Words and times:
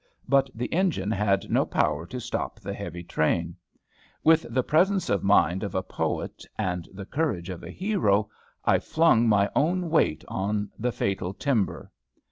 But 0.27 0.49
the 0.55 0.73
engine 0.73 1.11
had 1.11 1.51
no 1.51 1.63
power 1.63 2.07
to 2.07 2.19
stop 2.19 2.59
the 2.59 2.73
heavy 2.73 3.03
train. 3.03 3.55
With 4.23 4.47
the 4.49 4.63
presence 4.63 5.11
of 5.11 5.23
mind 5.23 5.61
of 5.61 5.75
a 5.75 5.83
poet, 5.83 6.43
and 6.57 6.89
the 6.91 7.05
courage 7.05 7.51
of 7.51 7.61
a 7.61 7.69
hero, 7.69 8.27
I 8.65 8.79
flung 8.79 9.27
my 9.29 9.47
own 9.55 9.91
weight 9.91 10.23
on 10.27 10.71
the 10.79 10.91
fatal 10.91 11.35
timber. 11.35 11.91